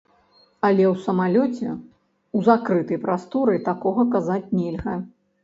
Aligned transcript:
Але 0.69 0.83
ў 0.93 1.03
самалёце, 1.05 1.69
у 2.39 2.41
закрытай 2.49 3.01
прасторы 3.05 3.61
такога 3.69 4.09
казаць 4.19 4.43
нельга. 4.59 4.99